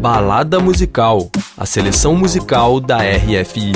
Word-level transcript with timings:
Balada 0.00 0.60
Musical, 0.60 1.28
a 1.56 1.66
seleção 1.66 2.14
musical 2.14 2.78
da 2.78 2.98
RFI. 2.98 3.72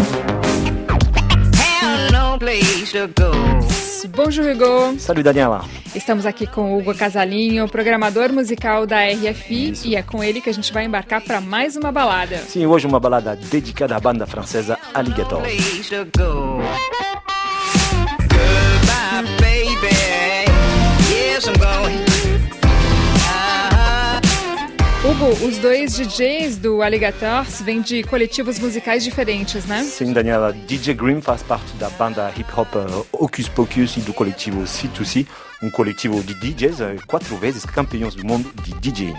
Bonjour 4.15 4.45
Hugo. 4.47 5.01
Salut 5.01 5.25
Daniela. 5.25 5.65
Estamos 5.95 6.25
aqui 6.25 6.47
com 6.47 6.79
Hugo 6.79 6.95
Casalinho, 6.95 7.69
programador 7.69 8.33
musical 8.33 8.87
da 8.87 8.99
RFI, 9.05 9.71
Isso. 9.71 9.89
e 9.89 9.97
é 9.97 10.03
com 10.03 10.23
ele 10.23 10.41
que 10.41 10.49
a 10.49 10.55
gente 10.55 10.73
vai 10.73 10.85
embarcar 10.85 11.23
para 11.23 11.41
mais 11.41 11.77
uma 11.77 11.91
balada. 11.91 12.37
Sim, 12.39 12.67
hoje 12.67 12.87
uma 12.87 13.01
balada 13.01 13.35
dedicada 13.35 13.97
à 13.97 14.01
banda 14.01 14.25
francesa 14.25 14.79
Alligator. 14.95 15.43
Os 25.23 25.59
dois 25.59 25.95
DJs 25.95 26.57
do 26.57 26.83
Alligators 26.83 27.61
vêm 27.61 27.81
de 27.81 28.03
coletivos 28.03 28.59
musicais 28.59 29.05
diferentes, 29.05 29.65
né? 29.67 29.85
Sim, 29.85 30.13
Daniela. 30.13 30.53
DJ 30.53 30.95
Green 30.95 31.21
faz 31.21 31.45
parte 31.45 31.73
da 31.77 31.89
banda 31.91 32.33
hip 32.37 32.51
hop 32.57 32.75
uh, 32.75 33.07
Hocus 33.13 33.49
Pocus 33.49 33.97
e 33.97 34.01
do 34.01 34.13
coletivo 34.13 34.63
C2C, 34.63 35.25
um 35.63 35.71
coletivo 35.71 36.21
de 36.25 36.35
DJs 36.35 36.81
uh, 36.81 37.07
quatro 37.07 37.37
vezes 37.37 37.65
campeões 37.65 38.17
do 38.17 38.27
mundo 38.27 38.53
de 38.65 38.75
DJing. 38.81 39.15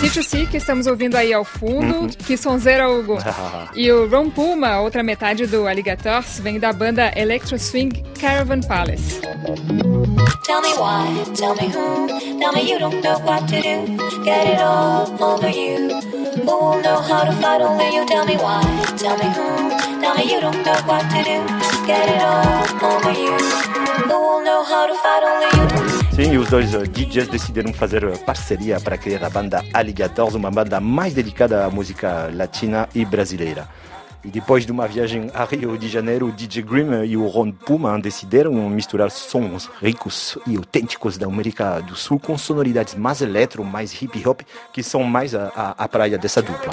C2C, 0.00 0.48
que 0.48 0.56
estamos 0.56 0.86
ouvindo 0.86 1.16
aí 1.16 1.34
ao 1.34 1.44
fundo, 1.44 1.94
uhum. 1.94 2.08
que 2.08 2.38
sonzeira, 2.38 2.88
Hugo. 2.88 3.18
e 3.76 3.92
o 3.92 4.08
Ron 4.08 4.30
Puma, 4.30 4.80
outra 4.80 5.02
metade 5.02 5.46
do 5.46 5.68
Alligators, 5.68 6.40
vem 6.40 6.58
da 6.58 6.72
banda 6.72 7.12
Electro 7.14 7.58
Swing 7.58 8.02
Caravan 8.18 8.60
Palace. 8.60 9.20
Tell 10.42 10.60
me 10.60 10.72
why, 10.78 11.24
tell 11.34 11.54
me 11.56 11.68
who, 11.68 12.08
tell 12.38 12.52
me 12.52 12.62
you 12.70 12.78
don't 12.78 13.02
know 13.02 13.18
what 13.20 13.48
to 13.48 13.60
do. 13.60 13.96
Get 14.24 14.46
it 14.46 14.60
all 14.60 15.06
over 15.22 15.48
you. 15.48 15.90
Who 16.46 16.54
will 16.64 16.80
know 16.82 17.00
how 17.00 17.24
to 17.24 17.32
fight 17.32 17.60
only 17.60 17.94
you? 17.94 18.06
Tell 18.06 18.24
me 18.24 18.36
why, 18.36 18.62
tell 18.96 19.16
me 19.18 19.28
who, 19.36 20.00
tell 20.00 20.14
me 20.14 20.24
you 20.32 20.40
don't 20.40 20.62
know 20.64 20.78
what 20.86 21.02
to 21.10 21.20
do. 21.24 21.38
Get 21.86 22.08
it 22.08 22.22
all 22.22 22.92
over 22.92 23.12
you. 23.12 23.34
Who 24.08 24.18
will 24.18 24.44
know 24.44 24.62
how 24.62 24.86
to 24.86 24.94
fight 24.94 25.22
only 25.24 25.50
you? 25.56 25.68
Sim, 26.18 26.36
os 26.36 26.48
dois 26.48 26.74
uh, 26.74 26.82
DJs 26.86 27.28
decidiram 27.28 27.72
fazer 27.72 28.04
uh, 28.04 28.18
parceria 28.24 28.80
para 28.80 28.98
criar 28.98 29.24
a 29.24 29.30
banda 29.30 29.64
Alligators, 29.72 30.34
uma 30.34 30.50
banda 30.50 30.80
mais 30.80 31.14
dedicada 31.14 31.64
à 31.64 31.70
música 31.70 32.30
latina 32.34 32.88
e 32.94 33.04
brasileira. 33.04 33.68
E 34.24 34.28
depois 34.28 34.66
de 34.66 34.72
uma 34.72 34.88
viagem 34.88 35.30
a 35.32 35.44
Rio 35.44 35.78
de 35.78 35.88
Janeiro, 35.88 36.26
o 36.26 36.32
DJ 36.32 36.62
Grimm 36.62 37.04
e 37.04 37.16
o 37.16 37.26
Ron 37.26 37.52
Puma 37.52 37.98
decidiram 38.00 38.52
misturar 38.68 39.10
sons 39.10 39.70
ricos 39.80 40.36
e 40.46 40.56
autênticos 40.56 41.16
da 41.16 41.26
América 41.26 41.80
do 41.80 41.94
Sul 41.94 42.18
com 42.18 42.36
sonoridades 42.36 42.94
mais 42.94 43.22
eletro, 43.22 43.64
mais 43.64 43.92
hip 44.02 44.26
hop, 44.26 44.40
que 44.72 44.82
são 44.82 45.04
mais 45.04 45.34
a, 45.34 45.52
a, 45.54 45.84
a 45.84 45.88
praia 45.88 46.18
dessa 46.18 46.42
dupla. 46.42 46.70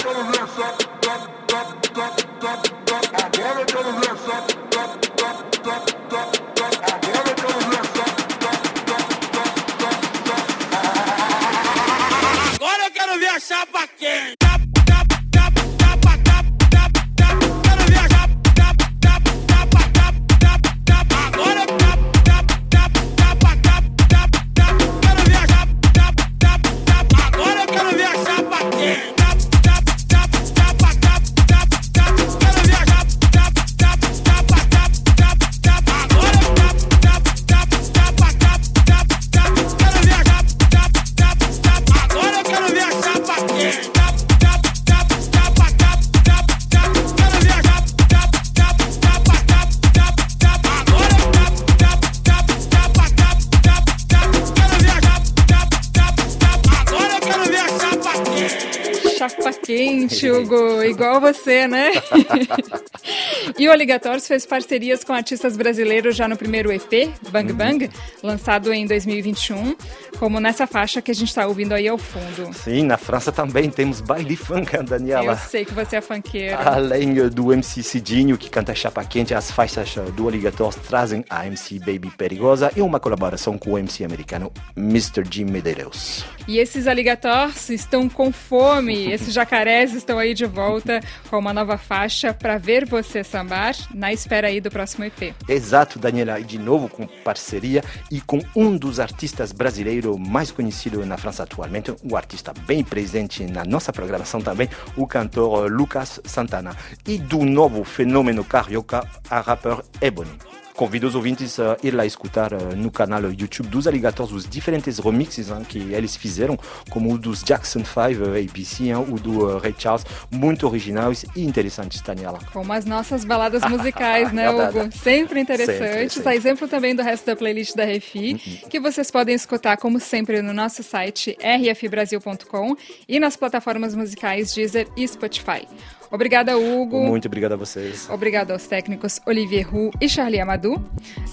Quente, 59.65 60.29
Hugo, 60.29 60.83
igual 60.83 61.19
você, 61.19 61.67
né? 61.67 61.91
e 63.57 63.67
o 63.67 63.71
Alligators 63.71 64.27
fez 64.27 64.45
parcerias 64.45 65.03
com 65.03 65.13
artistas 65.13 65.55
brasileiros 65.57 66.15
já 66.15 66.27
no 66.27 66.37
primeiro 66.37 66.71
EP, 66.71 67.09
Bang 67.29 67.51
uhum. 67.51 67.57
Bang, 67.57 67.89
lançado 68.23 68.73
em 68.73 68.85
2021, 68.85 69.75
como 70.19 70.39
nessa 70.39 70.67
faixa 70.67 71.01
que 71.01 71.11
a 71.11 71.15
gente 71.15 71.29
está 71.29 71.47
ouvindo 71.47 71.73
aí 71.73 71.87
ao 71.87 71.97
fundo. 71.97 72.53
Sim, 72.53 72.83
na 72.83 72.97
França 72.97 73.31
também 73.31 73.69
temos 73.69 74.01
baile 74.01 74.35
funk, 74.35 74.77
Daniela. 74.83 75.33
Eu 75.33 75.37
sei 75.37 75.65
que 75.65 75.73
você 75.73 75.97
é 75.97 76.01
funkeiro. 76.01 76.57
Além 76.57 77.13
do 77.29 77.53
MC 77.53 77.83
Cidinho, 77.83 78.37
que 78.37 78.49
canta 78.49 78.73
Chapa 78.73 79.03
Quente, 79.03 79.33
as 79.33 79.51
faixas 79.51 79.89
do 80.11 80.27
Alligators 80.27 80.75
trazem 80.75 81.23
a 81.29 81.45
MC 81.47 81.79
Baby 81.79 82.11
Perigosa 82.17 82.71
e 82.75 82.81
uma 82.81 82.99
colaboração 82.99 83.57
com 83.57 83.71
o 83.71 83.77
MC 83.77 84.03
americano 84.03 84.51
Mr. 84.75 85.23
Jim 85.29 85.45
Medeiros. 85.45 86.25
E 86.47 86.59
esses 86.59 86.87
alligators 86.87 87.69
estão 87.69 88.07
com 88.07 88.31
fome, 88.31 89.09
esses 89.11 89.33
jacarés 89.33 89.93
estão 89.93 90.19
aí 90.19 90.33
de 90.33 90.45
volta 90.45 91.01
com 91.29 91.37
uma 91.37 91.53
nova 91.53 91.77
faixa 91.77 92.33
para 92.33 92.57
ver 92.57 92.85
você 92.85 93.23
sambar, 93.35 93.75
na 93.93 94.13
espera 94.13 94.47
aí 94.47 94.61
do 94.61 94.71
próximo 94.71 95.03
EP. 95.03 95.35
Exato, 95.49 95.99
Daniela, 95.99 96.39
e 96.39 96.43
de 96.45 96.57
novo 96.57 96.87
com 96.87 97.05
parceria 97.05 97.83
e 98.09 98.21
com 98.21 98.39
um 98.55 98.77
dos 98.77 98.97
artistas 98.97 99.51
brasileiros 99.51 100.17
mais 100.17 100.51
conhecidos 100.51 101.05
na 101.05 101.17
França 101.17 101.43
atualmente, 101.43 101.93
um 102.01 102.15
artista 102.15 102.53
bem 102.65 102.81
presente 102.81 103.45
na 103.45 103.65
nossa 103.65 103.91
programação 103.91 104.39
também, 104.39 104.69
o 104.95 105.05
cantor 105.05 105.69
Lucas 105.69 106.21
Santana, 106.23 106.77
e 107.05 107.17
do 107.17 107.43
novo 107.43 107.83
fenômeno 107.83 108.45
carioca, 108.45 109.05
a 109.29 109.41
rapper 109.41 109.83
Ebony. 109.99 110.31
Convido 110.75 111.07
os 111.07 111.15
ouvintes 111.15 111.57
a 111.57 111.77
ir 111.81 111.91
lá 111.91 112.05
escutar 112.05 112.51
uh, 112.51 112.75
no 112.75 112.91
canal 112.91 113.21
YouTube 113.31 113.69
dos 113.69 113.87
Alligators 113.87 114.33
os 114.33 114.47
diferentes 114.47 114.99
remixes 114.99 115.49
hein, 115.49 115.63
que 115.67 115.79
eles 115.93 116.17
fizeram, 116.17 116.59
como 116.89 117.13
o 117.13 117.17
dos 117.17 117.41
Jackson 117.43 117.79
5 117.79 117.99
uh, 117.99 118.43
ABC, 118.43 118.83
hein, 118.85 118.95
o 118.95 119.17
do 119.17 119.45
uh, 119.45 119.57
Ray 119.57 119.73
Charles, 119.77 120.05
muito 120.29 120.67
originais 120.67 121.25
e 121.33 121.45
interessantes, 121.45 122.01
Daniela. 122.01 122.39
Como 122.51 122.73
as 122.73 122.85
nossas 122.85 123.23
baladas 123.23 123.63
musicais, 123.69 124.31
né, 124.33 124.49
Hugo? 124.49 124.91
Sempre 124.91 125.39
interessantes. 125.39 126.13
Sempre, 126.13 126.29
A 126.29 126.35
exemplo 126.35 126.67
também 126.67 126.93
do 126.93 127.01
resto 127.01 127.25
da 127.25 127.35
playlist 127.37 127.73
da 127.73 127.85
RFI, 127.85 128.33
uhum. 128.33 128.69
que 128.69 128.79
vocês 128.79 129.09
podem 129.09 129.33
escutar, 129.33 129.77
como 129.77 129.97
sempre, 129.99 130.41
no 130.41 130.53
nosso 130.53 130.83
site 130.83 131.37
rfbrasil.com 131.41 132.75
e 133.07 133.17
nas 133.17 133.37
plataformas 133.37 133.95
musicais 133.95 134.53
Deezer 134.53 134.87
e 134.97 135.07
Spotify. 135.07 135.65
Obrigada, 136.11 136.57
Hugo. 136.57 137.01
Muito 137.01 137.27
obrigado 137.27 137.53
a 137.53 137.55
vocês. 137.55 138.07
Obrigado 138.09 138.51
aos 138.51 138.67
técnicos 138.67 139.19
Olivier 139.25 139.67
Roux 139.69 139.91
e 139.99 140.07
Charlie 140.07 140.39
Amadou. 140.39 140.81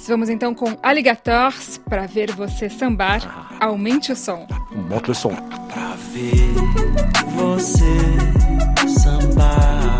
Vamos 0.06 0.28
então 0.28 0.54
com 0.54 0.76
Alligators 0.82 1.78
para 1.78 2.06
ver 2.06 2.32
você 2.32 2.68
sambar. 2.68 3.22
Ah. 3.60 3.66
Aumente 3.66 4.12
o 4.12 4.16
som. 4.16 4.46
Monte 4.88 5.10
o 5.10 5.14
som. 5.14 5.34
Pra 5.34 5.94
ver 6.12 6.52
você 7.36 7.84
sambar. 8.88 9.98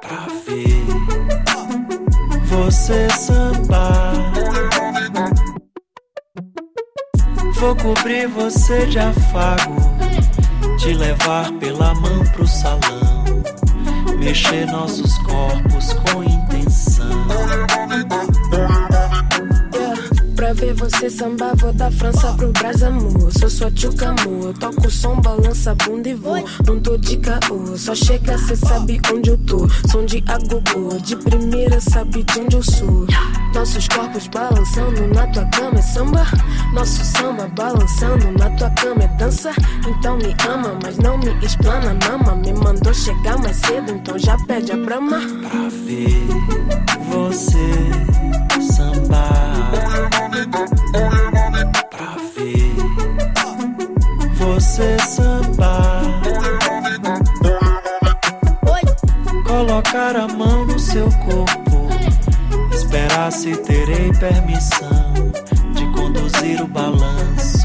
Pra 0.00 0.26
ver 0.44 0.86
você 2.44 3.08
sambar. 3.10 4.32
Vou 7.54 7.74
cobrir 7.76 8.26
você 8.28 8.86
de 8.86 8.98
afago 8.98 9.95
te 10.86 10.94
levar 10.94 11.52
pela 11.54 11.92
mão 11.94 12.24
pro 12.32 12.46
salão, 12.46 13.24
mexer 14.20 14.66
nossos 14.66 15.18
corpos 15.18 15.92
com 15.94 16.35
Você 20.96 21.10
sambar, 21.10 21.54
vou 21.56 21.74
da 21.74 21.90
França 21.90 22.32
pro 22.32 22.50
Brasil, 22.52 22.86
amor. 22.86 23.30
Sou 23.30 23.50
sua 23.50 23.70
tchuca, 23.70 24.14
amor. 24.18 24.54
Toco 24.54 24.90
som, 24.90 25.20
balança 25.20 25.72
a 25.72 25.74
bunda 25.74 26.08
e 26.08 26.14
vou. 26.14 26.42
Não 26.66 26.80
tô 26.80 26.96
de 26.96 27.18
caô, 27.18 27.76
só 27.76 27.94
chega, 27.94 28.38
cê 28.38 28.56
sabe 28.56 28.98
onde 29.12 29.28
eu 29.28 29.36
tô. 29.36 29.68
Som 29.90 30.06
de 30.06 30.24
agogô, 30.26 30.96
de 31.04 31.14
primeira 31.16 31.78
sabe 31.82 32.22
de 32.24 32.40
onde 32.40 32.56
eu 32.56 32.62
sou. 32.62 33.06
Nossos 33.54 33.86
corpos 33.88 34.26
balançando 34.28 35.06
na 35.08 35.26
tua 35.26 35.44
cama 35.50 35.78
é 35.78 35.82
samba. 35.82 36.26
Nosso 36.72 37.04
samba 37.04 37.46
balançando 37.48 38.30
na 38.32 38.48
tua 38.56 38.70
cama 38.70 39.02
é 39.02 39.08
dança. 39.18 39.52
Então 39.86 40.16
me 40.16 40.34
ama, 40.48 40.78
mas 40.82 40.96
não 40.96 41.18
me 41.18 41.28
explana, 41.44 41.94
mama. 42.08 42.36
Me 42.36 42.54
mandou 42.54 42.94
chegar 42.94 43.36
mais 43.36 43.56
cedo, 43.56 43.92
então 43.92 44.18
já 44.18 44.34
pede 44.46 44.72
a 44.72 44.76
brama. 44.78 45.20
Pra 45.46 45.68
ver 45.68 46.26
você 47.10 48.55
você 54.76 54.98
sambar. 54.98 56.02
Colocar 59.46 60.14
a 60.16 60.28
mão 60.28 60.66
no 60.66 60.78
seu 60.78 61.08
corpo, 61.24 61.88
esperar 62.74 63.32
se 63.32 63.56
terei 63.56 64.12
permissão 64.12 65.14
de 65.72 65.86
conduzir 65.92 66.62
o 66.62 66.66
balanço. 66.66 67.55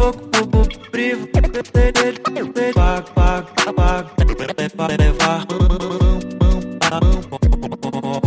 fogo 0.00 0.18
pouco 0.50 0.90
privo. 0.90 1.28
Pago, 2.74 3.10
pago, 3.12 3.48
pago. 3.74 4.10
Vai 4.76 4.96
levar 4.96 5.46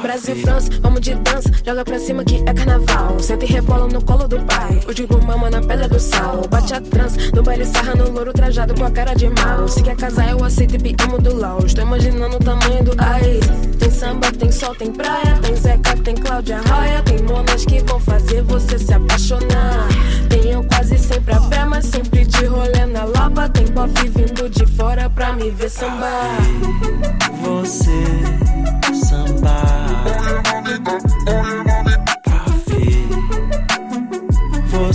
Brasil, 0.01 0.35
França, 0.35 0.69
vamos 0.81 0.99
de 1.01 1.15
dança 1.15 1.54
joga 1.65 1.83
pra 1.83 1.99
cima 1.99 2.23
que 2.23 2.35
é 2.45 2.53
carnaval. 2.53 3.19
Senta 3.19 3.43
e 3.43 3.47
rebola 3.47 3.87
no 3.87 4.01
colo 4.03 4.27
do 4.27 4.39
pai. 4.41 4.79
O 4.87 4.93
digo 4.93 5.19
mama 5.25 5.49
na 5.49 5.61
pedra 5.61 5.87
do 5.87 5.99
sal. 5.99 6.41
Bate 6.49 6.73
a 6.75 6.81
trança, 6.81 7.17
no 7.33 7.41
baile 7.41 7.65
sarra 7.65 7.95
no 7.95 8.11
louro 8.11 8.31
trajado 8.31 8.75
com 8.75 8.85
a 8.85 8.91
cara 8.91 9.13
de 9.15 9.27
mal. 9.29 9.67
Se 9.67 9.81
quer 9.81 9.95
casar, 9.95 10.29
eu 10.29 10.43
aceito 10.43 10.75
e 10.75 10.95
amo 11.03 11.17
do 11.17 11.35
lau. 11.35 11.59
Estou 11.65 11.83
imaginando 11.83 12.35
o 12.35 12.39
tamanho 12.39 12.83
do 12.83 12.91
ai. 12.99 13.39
Tem 13.79 13.89
samba, 13.89 14.31
tem 14.31 14.51
sol, 14.51 14.75
tem 14.75 14.91
praia. 14.91 15.39
Tem 15.41 15.55
Zeca, 15.55 15.97
tem 15.97 16.15
Cláudia 16.15 16.61
Raia. 16.61 17.01
Tem 17.01 17.21
monas 17.23 17.65
que 17.65 17.81
vão 17.83 17.99
fazer 17.99 18.43
você 18.43 18.77
se 18.77 18.93
apaixonar. 18.93 19.87
Eu 20.45 20.63
quase 20.65 20.97
sempre 20.99 21.33
a 21.33 21.39
pé, 21.41 21.65
mas 21.65 21.85
sempre 21.85 22.23
de 22.23 22.45
rolê 22.45 22.85
na 22.85 23.05
lapa. 23.05 23.49
Tem 23.49 23.65
pop 23.67 23.91
vindo 24.09 24.49
de 24.49 24.65
fora 24.67 25.09
pra 25.09 25.33
me 25.33 25.49
ver 25.49 25.69
sambar. 25.69 26.37
Você 27.41 28.44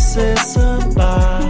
você 0.01 0.35
sambar. 0.39 1.41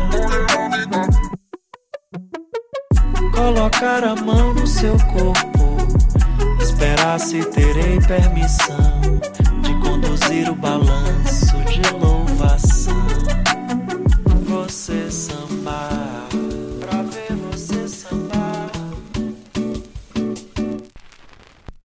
Colocar 3.32 4.02
a 4.02 4.16
mão 4.16 4.52
no 4.52 4.66
seu 4.66 4.96
corpo. 5.06 5.76
Esperar 6.60 7.20
se 7.20 7.44
terei 7.44 8.00
permissão. 8.00 8.89